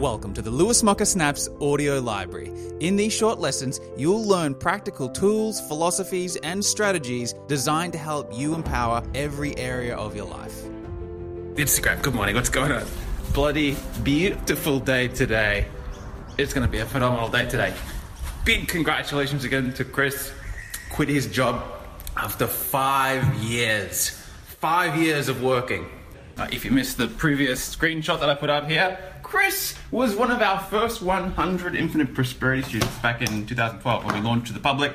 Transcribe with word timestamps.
Welcome 0.00 0.32
to 0.32 0.40
the 0.40 0.50
Lewis 0.50 0.82
Mocker 0.82 1.04
Snaps 1.04 1.46
audio 1.60 2.00
library. 2.00 2.50
In 2.80 2.96
these 2.96 3.12
short 3.12 3.38
lessons, 3.38 3.82
you'll 3.98 4.26
learn 4.26 4.54
practical 4.54 5.10
tools, 5.10 5.60
philosophies, 5.68 6.36
and 6.36 6.64
strategies 6.64 7.34
designed 7.48 7.92
to 7.92 7.98
help 7.98 8.32
you 8.32 8.54
empower 8.54 9.02
every 9.14 9.54
area 9.58 9.94
of 9.94 10.16
your 10.16 10.24
life. 10.24 10.54
Instagram, 11.56 12.00
good 12.00 12.14
morning. 12.14 12.34
What's 12.34 12.48
going 12.48 12.72
on? 12.72 12.86
Bloody 13.34 13.76
beautiful 14.02 14.80
day 14.80 15.08
today. 15.08 15.66
It's 16.38 16.54
going 16.54 16.66
to 16.66 16.72
be 16.72 16.78
a 16.78 16.86
phenomenal 16.86 17.28
day 17.28 17.46
today. 17.46 17.74
Big 18.46 18.68
congratulations 18.68 19.44
again 19.44 19.74
to 19.74 19.84
Chris. 19.84 20.32
Quit 20.88 21.10
his 21.10 21.26
job 21.26 21.62
after 22.16 22.46
five 22.46 23.34
years. 23.34 24.08
Five 24.08 24.96
years 24.96 25.28
of 25.28 25.42
working. 25.42 25.84
Uh, 26.40 26.48
if 26.50 26.64
you 26.64 26.70
missed 26.70 26.96
the 26.96 27.06
previous 27.06 27.76
screenshot 27.76 28.18
that 28.18 28.30
I 28.30 28.34
put 28.34 28.48
up 28.48 28.66
here, 28.66 28.98
Chris 29.22 29.74
was 29.90 30.16
one 30.16 30.30
of 30.30 30.40
our 30.40 30.58
first 30.58 31.02
100 31.02 31.76
Infinite 31.76 32.14
Prosperity 32.14 32.62
students 32.62 32.96
back 33.00 33.20
in 33.20 33.44
2012 33.44 34.06
when 34.06 34.14
we 34.14 34.22
launched 34.22 34.46
to 34.46 34.54
the 34.54 34.58
public. 34.58 34.94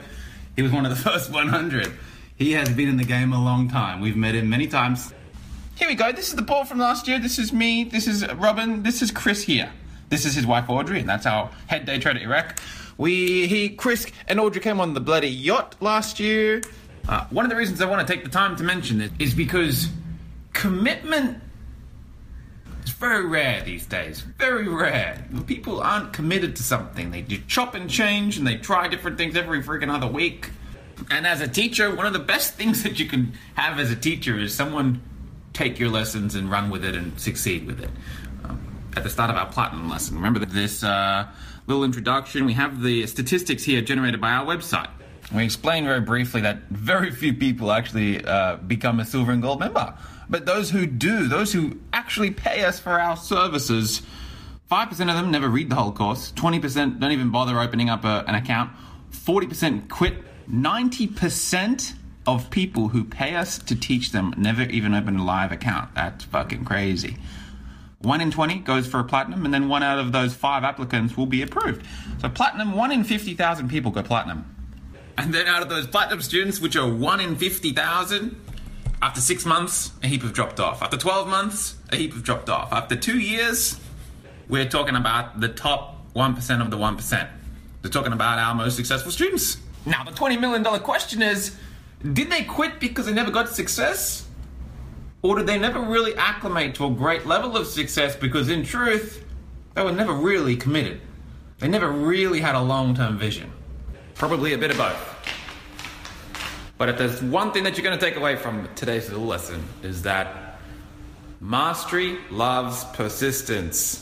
He 0.56 0.64
was 0.64 0.72
one 0.72 0.88
of 0.88 0.90
the 0.90 0.96
first 1.10 1.32
100. 1.32 1.94
He 2.36 2.54
has 2.54 2.70
been 2.70 2.90
in 2.90 2.98
the 2.98 3.04
game 3.04 3.32
a 3.32 3.40
long 3.40 3.70
time. 3.70 4.02
We've 4.02 4.16
met 4.16 4.34
him 4.34 4.50
many 4.50 4.66
times. 4.66 5.14
Here 5.76 5.88
we 5.88 5.94
go. 5.94 6.12
This 6.12 6.30
is 6.30 6.36
the 6.36 6.42
ball 6.42 6.66
from 6.66 6.80
last 6.80 7.08
year. 7.08 7.20
This 7.20 7.38
is 7.38 7.54
me. 7.54 7.84
This 7.84 8.08
is 8.08 8.28
Robin. 8.34 8.82
This 8.82 9.04
is 9.04 9.12
Chris 9.12 9.44
here. 9.44 9.72
This 10.10 10.26
is 10.26 10.34
his 10.34 10.48
wife 10.48 10.68
Audrey, 10.68 11.00
and 11.00 11.08
that's 11.08 11.28
our 11.28 11.52
head 11.68 11.86
day 11.86 12.00
trade 12.00 12.16
at 12.16 12.24
Iraq. 12.24 12.60
We, 12.98 13.46
he, 13.46 13.70
Chris, 13.70 14.08
and 14.28 14.40
Audrey 14.40 14.62
came 14.62 14.80
on 14.80 14.96
the 14.96 15.00
bloody 15.00 15.30
yacht 15.30 15.76
last 15.80 16.20
year. 16.20 16.64
Uh, 17.08 17.28
one 17.30 17.46
of 17.46 17.52
the 17.52 17.56
reasons 17.56 17.82
I 17.82 17.86
want 17.86 18.06
to 18.08 18.12
take 18.12 18.24
the 18.24 18.32
time 18.32 18.56
to 18.56 18.64
mention 18.64 19.00
it 19.00 19.12
is 19.20 19.36
because 19.36 19.90
commitment 20.56 21.38
is 22.86 22.92
very 22.92 23.26
rare 23.26 23.62
these 23.62 23.86
days. 23.86 24.22
Very 24.22 24.68
rare. 24.68 25.24
People 25.46 25.82
aren't 25.82 26.14
committed 26.14 26.56
to 26.56 26.64
something. 26.64 27.12
They 27.12 27.22
do 27.22 27.38
chop 27.48 27.76
and 27.76 27.88
change, 27.88 28.38
and 28.38 28.48
they 28.48 28.56
try 28.56 28.88
different 28.88 29.18
things 29.18 29.36
every 29.36 29.62
freaking 29.62 29.94
other 29.94 30.08
week. 30.08 30.50
And 31.12 31.28
as 31.28 31.42
a 31.42 31.48
teacher, 31.48 31.94
one 31.94 32.08
of 32.08 32.14
the 32.14 32.20
best 32.20 32.54
things 32.60 32.82
that 32.84 32.98
you 33.00 33.06
can 33.06 33.34
have 33.54 33.80
as 33.80 33.92
a 33.92 33.96
teacher 33.96 34.40
is 34.40 34.56
someone 34.56 35.02
take 35.54 35.78
your 35.78 35.90
lessons 35.90 36.36
and 36.36 36.50
run 36.50 36.70
with 36.70 36.84
it 36.84 36.96
and 36.96 37.20
succeed 37.20 37.68
with 37.68 37.82
it. 37.82 37.90
Um, 38.44 38.60
at 38.96 39.04
the 39.04 39.10
start 39.10 39.30
of 39.30 39.36
our 39.36 39.48
platinum 39.48 39.90
lesson, 39.90 40.16
remember 40.16 40.40
this 40.40 40.84
uh, 40.84 41.28
little 41.68 41.84
introduction? 41.84 42.46
We 42.46 42.54
have 42.54 42.82
the 42.82 43.08
statistics 43.08 43.64
here 43.64 43.82
generated 43.82 44.22
by 44.22 44.32
our 44.32 44.46
website. 44.46 44.90
We 45.34 45.44
explain 45.44 45.86
very 45.86 46.02
briefly 46.02 46.42
that 46.42 46.64
very 46.70 47.12
few 47.12 47.34
people 47.34 47.72
actually 47.72 48.24
uh, 48.24 48.58
become 48.58 49.00
a 49.00 49.06
silver 49.06 49.32
and 49.32 49.42
gold 49.42 49.60
member. 49.60 49.94
But 50.30 50.46
those 50.46 50.72
who 50.72 50.86
do, 50.86 51.28
those 51.28 51.54
who 51.54 51.80
actually 51.94 52.32
pay 52.32 52.64
us 52.64 52.80
for 52.80 53.00
our 53.00 53.18
services, 53.18 54.02
5% 54.72 54.92
of 54.92 55.16
them 55.16 55.32
never 55.32 55.48
read 55.48 55.70
the 55.70 55.76
whole 55.76 55.92
course, 55.92 56.32
20% 56.32 57.00
don't 57.00 57.12
even 57.12 57.32
bother 57.32 57.60
opening 57.60 57.90
up 57.90 58.04
a, 58.04 58.24
an 58.28 58.36
account, 58.36 58.72
40% 59.12 59.90
quit, 59.90 60.16
90% 60.50 61.94
of 62.28 62.50
people 62.50 62.90
who 62.90 63.04
pay 63.04 63.36
us 63.36 63.60
to 63.60 63.76
teach 63.76 64.12
them 64.12 64.34
never 64.38 64.64
even 64.64 64.94
open 64.94 65.18
a 65.18 65.24
live 65.24 65.52
account. 65.52 65.94
That's 65.94 66.24
fucking 66.26 66.66
crazy. 66.66 67.18
One 68.00 68.22
in 68.22 68.32
20 68.32 68.60
goes 68.60 68.88
for 68.88 69.00
a 69.00 69.04
platinum, 69.04 69.46
and 69.46 69.54
then 69.54 69.68
one 69.68 69.84
out 69.84 70.00
of 70.00 70.12
those 70.12 70.34
five 70.34 70.64
applicants 70.64 71.16
will 71.16 71.26
be 71.26 71.42
approved. 71.42 71.86
So, 72.20 72.30
platinum, 72.30 72.74
one 72.74 72.92
in 72.92 73.04
50,000 73.04 73.70
people 73.70 73.92
go 73.92 74.04
platinum. 74.04 74.46
And 75.18 75.34
then 75.34 75.48
out 75.48 75.62
of 75.62 75.70
those 75.70 75.88
platinum 75.88 76.22
students, 76.22 76.60
which 76.60 76.76
are 76.76 76.92
one 76.92 77.20
in 77.20 77.36
50,000, 77.36 78.36
after 79.02 79.22
six 79.22 79.46
months, 79.46 79.92
a 80.04 80.08
heap 80.08 80.24
have 80.24 80.34
dropped 80.34 80.60
off. 80.60 80.82
After 80.82 80.98
12 80.98 81.28
months, 81.28 81.76
a 81.90 81.96
heap 81.96 82.14
have 82.14 82.24
dropped 82.24 82.50
off. 82.50 82.72
After 82.72 82.96
two 82.96 83.20
years, 83.20 83.80
we're 84.48 84.68
talking 84.68 84.96
about 84.96 85.40
the 85.40 85.50
top 85.50 86.14
1% 86.16 86.62
of 86.62 86.72
the 86.72 86.78
1%. 86.78 87.30
We're 87.84 87.90
talking 87.90 88.14
about 88.14 88.40
our 88.40 88.56
most 88.56 88.76
successful 88.76 89.12
students. 89.12 89.58
Now, 89.86 90.04
the 90.04 90.12
$20 90.12 90.40
million 90.40 90.64
question 90.80 91.22
is 91.22 91.58
did 92.14 92.30
they 92.30 92.44
quit 92.44 92.80
because 92.80 93.06
they 93.06 93.14
never 93.14 93.32
got 93.32 93.50
success? 93.50 94.28
Or 95.22 95.38
did 95.38 95.48
they 95.48 95.58
never 95.58 95.80
really 95.80 96.16
acclimate 96.16 96.76
to 96.76 96.86
a 96.86 96.92
great 96.92 97.26
level 97.26 97.58
of 97.58 97.66
success 97.66 98.16
because, 98.16 98.50
in 98.50 98.64
truth, 98.64 99.26
they 99.74 99.84
were 99.84 99.92
never 99.92 100.14
really 100.14 100.56
committed? 100.56 101.02
They 101.58 101.68
never 101.68 101.90
really 101.90 102.42
had 102.42 102.54
a 102.54 102.62
long 102.62 102.96
term 102.96 103.18
vision. 103.18 103.52
Probably 104.14 104.54
a 104.54 104.58
bit 104.58 104.72
of 104.72 104.78
both. 104.78 105.15
But 106.78 106.90
if 106.90 106.98
there's 106.98 107.22
one 107.22 107.52
thing 107.52 107.64
that 107.64 107.78
you're 107.78 107.86
going 107.86 107.98
to 107.98 108.06
take 108.06 108.18
away 108.18 108.36
from 108.36 108.68
today's 108.76 109.10
little 109.10 109.26
lesson 109.26 109.64
is 109.82 110.02
that 110.04 110.60
mastery 111.40 112.18
loves 112.30 112.84
persistence. 112.94 114.02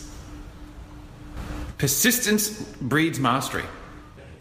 Persistence 1.77 2.49
breeds 2.81 3.19
mastery. 3.19 3.65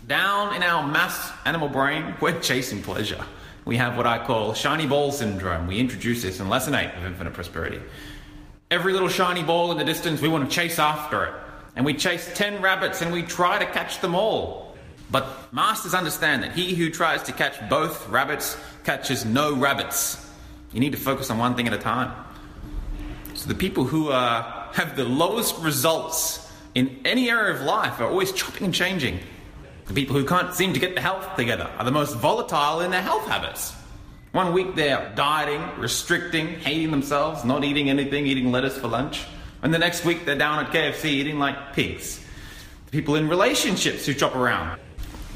Down 0.07 0.55
in 0.55 0.63
our 0.63 0.87
mass 0.87 1.33
animal 1.45 1.69
brain, 1.69 2.15
we're 2.21 2.41
chasing 2.41 2.83
pleasure. 2.83 3.23
We 3.65 3.77
have 3.77 3.97
what 3.97 4.07
I 4.07 4.25
call 4.25 4.55
shiny 4.55 4.87
ball 4.87 5.13
syndrome. 5.13 5.67
We 5.67 5.79
introduce 5.79 6.23
this 6.23 6.41
in 6.41 6.49
lesson 6.49 6.75
8 6.75 6.95
of 6.97 7.05
Infinite 7.05 7.35
Prosperity. 7.35 7.81
Every 8.71 8.93
little 8.93 9.09
shiny 9.09 9.43
ball 9.43 9.71
in 9.73 9.79
the 9.79 9.85
distance, 9.85 10.21
we 10.21 10.29
want 10.29 10.49
to 10.49 10.55
chase 10.55 10.79
after 10.79 11.25
it. 11.25 11.35
And 11.77 11.85
we 11.85 11.95
chase 11.95 12.31
10 12.35 12.63
rabbits 12.63 13.03
and 13.03 13.13
we 13.13 13.23
try 13.23 13.59
to 13.59 13.67
catch 13.67 14.01
them 14.01 14.15
all. 14.15 14.72
But 15.13 15.53
masters 15.53 15.93
understand 15.93 16.43
that 16.43 16.53
he 16.53 16.75
who 16.75 16.91
tries 16.91 17.23
to 17.25 17.33
catch 17.33 17.69
both 17.69 18.09
rabbits 18.09 18.57
catches 18.83 19.25
no 19.27 19.55
rabbits. 19.55 20.19
You 20.73 20.81
need 20.81 20.93
to 20.93 20.99
focus 20.99 21.31
on 21.31 21.37
one 21.37 21.55
thing 21.55 21.69
at 21.69 21.75
a 21.75 21.79
time. 21.79 22.13
So 23.35 23.47
the 23.47 23.55
people 23.55 23.85
who 23.85 24.09
uh, 24.09 24.73
have 24.73 24.97
the 24.97 25.05
lowest 25.05 25.59
results 25.59 26.51
in 26.75 26.99
any 27.05 27.31
area 27.31 27.55
of 27.55 27.61
life 27.61 28.01
are 28.01 28.09
always 28.09 28.33
chopping 28.33 28.65
and 28.65 28.75
changing. 28.75 29.21
The 29.87 29.95
people 29.95 30.17
who 30.17 30.25
can't 30.25 30.55
seem 30.55 30.73
to 30.73 30.81
get 30.81 30.95
the 30.95 31.03
health 31.03 31.37
together 31.37 31.69
are 31.79 31.85
the 31.85 31.91
most 31.91 32.17
volatile 32.17 32.81
in 32.81 32.91
their 32.91 33.03
health 33.03 33.27
habits. 33.27 33.75
One 34.33 34.55
week 34.55 34.75
they're 34.75 35.13
dieting, 35.15 35.61
restricting, 35.79 36.49
hating 36.61 36.91
themselves, 36.91 37.45
not 37.45 37.65
eating 37.65 37.91
anything, 37.91 38.27
eating 38.27 38.51
lettuce 38.51 38.79
for 38.79 38.89
lunch. 38.89 39.25
And 39.63 39.75
the 39.75 39.79
next 39.79 40.07
week 40.07 40.25
they're 40.25 40.39
down 40.39 40.65
at 40.65 40.73
KFC 40.73 41.05
eating 41.05 41.39
like 41.39 41.75
pigs. 41.75 42.25
The 42.87 42.93
people 42.93 43.17
in 43.17 43.29
relationships 43.29 44.07
who 44.07 44.15
chop 44.15 44.35
around. 44.35 44.81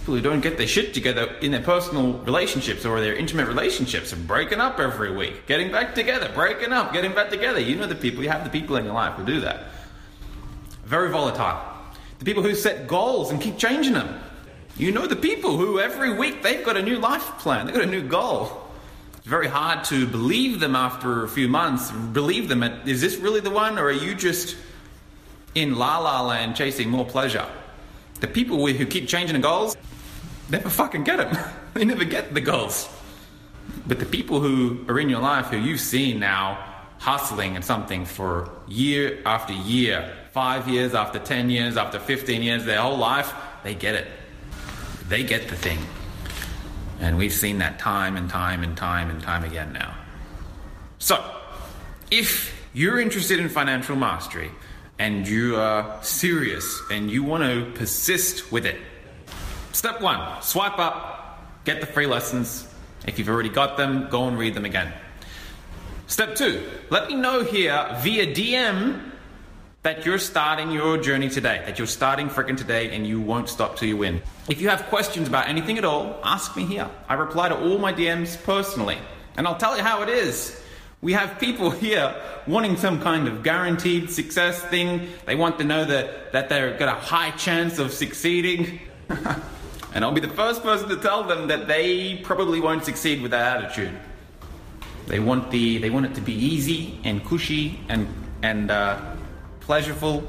People 0.07 0.19
who 0.19 0.23
don't 0.23 0.41
get 0.41 0.57
their 0.57 0.69
shit 0.69 0.95
together 0.95 1.35
in 1.41 1.51
their 1.51 1.63
personal 1.63 2.13
relationships 2.19 2.85
or 2.85 3.01
their 3.01 3.17
intimate 3.17 3.49
relationships 3.49 4.13
are 4.13 4.17
breaking 4.19 4.61
up 4.61 4.79
every 4.79 5.11
week, 5.11 5.47
getting 5.47 5.73
back 5.73 5.97
together, 5.97 6.31
breaking 6.33 6.73
up, 6.73 6.93
getting 6.93 7.13
back 7.13 7.29
together. 7.29 7.59
You 7.59 7.75
know 7.75 7.89
the 7.89 7.97
people, 7.97 8.23
you 8.23 8.29
have 8.29 8.45
the 8.45 8.51
people 8.51 8.77
in 8.77 8.85
your 8.85 8.95
life 8.95 9.15
who 9.15 9.25
do 9.25 9.41
that. 9.41 9.65
Very 10.85 11.11
volatile. 11.11 11.61
The 12.21 12.25
people 12.25 12.45
who 12.45 12.55
set 12.55 12.87
goals 12.87 13.33
and 13.33 13.41
keep 13.41 13.59
changing 13.59 13.95
them. 13.95 14.21
You 14.77 14.93
know 14.93 15.09
the 15.09 15.17
people 15.17 15.57
who 15.57 15.81
every 15.81 16.15
week 16.15 16.41
they've 16.41 16.65
got 16.65 16.77
a 16.77 16.83
new 16.83 17.01
life 17.01 17.27
plan, 17.41 17.67
they've 17.67 17.75
got 17.75 17.83
a 17.83 17.91
new 17.91 18.07
goal. 18.07 18.63
It's 19.17 19.27
very 19.27 19.49
hard 19.49 19.83
to 19.87 20.07
believe 20.07 20.61
them 20.61 20.77
after 20.77 21.25
a 21.25 21.29
few 21.29 21.49
months. 21.49 21.91
Believe 21.91 22.47
them. 22.49 22.63
Is 22.63 23.01
this 23.01 23.17
really 23.17 23.41
the 23.41 23.51
one, 23.51 23.77
or 23.77 23.87
are 23.87 23.91
you 23.91 24.15
just 24.15 24.57
in 25.57 25.75
la 25.75 25.99
la 25.99 26.23
land 26.23 26.55
chasing 26.55 26.91
more 26.91 27.05
pleasure? 27.05 27.49
The 28.21 28.29
people 28.29 28.65
who 28.65 28.87
keep 28.87 29.09
changing 29.09 29.35
the 29.35 29.43
goals 29.43 29.77
never 30.49 30.69
fucking 30.69 31.05
get 31.05 31.17
them. 31.17 31.37
they 31.75 31.85
never 31.85 32.05
get 32.05 32.35
the 32.35 32.41
goals. 32.41 32.89
But 33.87 33.99
the 33.99 34.07
people 34.07 34.41
who 34.41 34.85
are 34.89 34.99
in 34.99 35.09
your 35.09 35.21
life 35.21 35.47
who 35.47 35.59
you've 35.59 35.81
seen 35.81 36.21
now 36.21 36.65
hustling 36.99 37.57
at 37.57 37.65
something 37.65 38.05
for 38.05 38.51
year 38.67 39.19
after 39.25 39.53
year, 39.53 40.13
five 40.33 40.69
years 40.69 40.95
after 40.95 41.19
10 41.19 41.51
years, 41.51 41.77
after 41.77 41.99
15 41.99 42.43
years, 42.43 42.65
their 42.65 42.81
whole 42.81 42.97
life, 42.97 43.33
they 43.63 43.75
get 43.75 43.95
it. 43.95 44.09
They 45.09 45.23
get 45.23 45.49
the 45.49 45.57
thing. 45.57 45.79
And 47.01 47.17
we've 47.19 47.33
seen 47.33 47.59
that 47.59 47.79
time 47.79 48.17
and 48.17 48.29
time 48.31 48.63
and 48.63 48.77
time 48.77 49.11
and 49.11 49.23
time 49.23 49.45
again 49.45 49.73
now. 49.73 49.95
So, 50.99 51.23
if 52.11 52.55
you're 52.73 52.99
interested 52.99 53.39
in 53.39 53.49
financial 53.49 53.97
mastery 53.97 54.51
and 54.99 55.27
you 55.29 55.57
are 55.57 56.03
serious 56.03 56.81
and 56.91 57.11
you 57.11 57.23
want 57.23 57.43
to 57.45 57.71
persist 57.79 58.51
with 58.51 58.65
it, 58.65 58.79
step 59.77 60.01
one 60.01 60.43
swipe 60.43 60.79
up, 60.79 61.39
get 61.65 61.81
the 61.81 61.87
free 61.87 62.07
lessons. 62.07 62.67
If 63.07 63.19
you've 63.19 63.29
already 63.29 63.51
got 63.51 63.77
them, 63.77 64.09
go 64.09 64.27
and 64.27 64.39
read 64.39 64.55
them 64.55 64.65
again. 64.65 64.91
Step 66.07 66.35
two, 66.35 66.67
let 66.89 67.09
me 67.09 67.15
know 67.15 67.45
here 67.45 67.87
via 68.01 68.27
DM 68.35 69.11
that 69.83 70.07
you're 70.07 70.19
starting 70.19 70.71
your 70.71 70.97
journey 70.97 71.29
today, 71.29 71.63
that 71.67 71.79
you're 71.79 71.87
starting 71.87 72.29
freaking 72.29 72.57
today 72.57 72.97
and 72.97 73.07
you 73.07 73.21
won't 73.21 73.51
stop 73.51 73.77
till 73.77 73.87
you 73.87 73.99
win. 73.99 74.23
If 74.49 74.63
you 74.63 74.71
have 74.71 74.85
questions 74.87 75.29
about 75.29 75.47
anything 75.47 75.77
at 75.77 75.85
all, 75.85 76.21
ask 76.25 76.57
me 76.57 76.65
here. 76.65 76.89
I 77.07 77.15
reply 77.15 77.51
to 77.51 77.57
all 77.57 77.79
my 77.79 77.93
DMs 77.93 78.43
personally, 78.45 78.99
and 79.37 79.47
I'll 79.47 79.59
tell 79.59 79.77
you 79.77 79.83
how 79.83 80.03
it 80.03 80.09
is. 80.09 80.59
We 81.03 81.13
have 81.13 81.39
people 81.39 81.71
here 81.87 82.15
wanting 82.47 82.79
some 82.79 83.03
kind 83.03 83.29
of 83.29 83.43
guaranteed 83.43 84.11
success 84.11 84.59
thing. 84.63 85.09
They 85.27 85.35
want 85.37 85.59
to 85.59 85.65
know 85.65 85.85
that, 85.85 86.33
that 86.33 86.49
they've 86.49 86.79
got 86.79 86.89
a 86.89 86.99
high 86.99 87.31
chance 87.33 87.79
of 87.79 87.93
succeeding. 87.93 88.81
and 89.97 90.05
I'll 90.05 90.13
be 90.13 90.21
the 90.21 90.29
first 90.29 90.63
person 90.63 90.91
to 90.91 90.97
tell 90.97 91.25
them 91.25 91.49
that 91.49 91.67
they 91.67 92.17
probably 92.17 92.61
won't 92.61 92.85
succeed 92.85 93.23
with 93.23 93.31
that 93.31 93.65
attitude. 93.65 93.99
They 95.07 95.21
want 95.21 95.51
the 95.51 95.79
they 95.79 95.89
want 95.89 96.05
it 96.05 96.15
to 96.17 96.21
be 96.21 96.35
easy 96.35 97.01
and 97.03 97.25
cushy 97.25 97.81
and 97.89 98.07
and 98.43 98.71
uh, 98.71 99.01
pleasureful. 99.61 100.23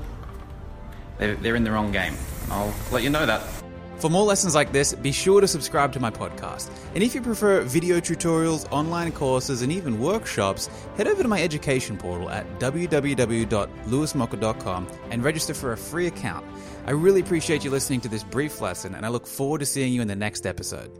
they're, 1.17 1.35
they're 1.35 1.57
in 1.57 1.65
the 1.65 1.71
wrong 1.71 1.91
game. 1.91 2.13
I'll 2.49 2.73
let 2.93 3.03
you 3.03 3.09
know 3.09 3.25
that. 3.25 3.56
For 3.97 4.09
more 4.11 4.25
lessons 4.25 4.53
like 4.53 4.71
this, 4.71 4.93
be 4.93 5.11
sure 5.11 5.41
to 5.41 5.47
subscribe 5.47 5.91
to 5.93 5.99
my 5.99 6.11
podcast. 6.11 6.69
And 6.93 7.03
if 7.03 7.15
you 7.15 7.21
prefer 7.21 7.61
video 7.61 7.99
tutorials, 7.99 8.71
online 8.71 9.11
courses, 9.11 9.63
and 9.63 9.71
even 9.71 9.99
workshops, 9.99 10.69
head 10.97 11.07
over 11.07 11.23
to 11.23 11.27
my 11.27 11.41
education 11.41 11.97
portal 11.97 12.29
at 12.29 12.45
www.lewismocker.com 12.59 14.87
and 15.09 15.23
register 15.23 15.55
for 15.55 15.71
a 15.71 15.77
free 15.77 16.05
account. 16.07 16.45
I 16.85 16.91
really 16.91 17.21
appreciate 17.21 17.63
you 17.63 17.71
listening 17.71 18.01
to 18.01 18.07
this 18.07 18.23
brief 18.23 18.61
lesson, 18.61 18.93
and 18.93 19.03
I 19.05 19.09
look 19.09 19.25
forward 19.25 19.57
to 19.59 19.65
seeing 19.65 19.91
you 19.91 20.01
in 20.01 20.07
the 20.07 20.15
next 20.15 20.45
episode. 20.45 20.91